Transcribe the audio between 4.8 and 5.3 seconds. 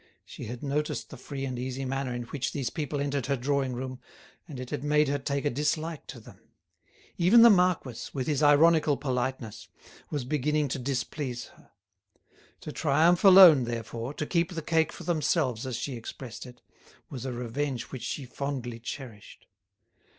made her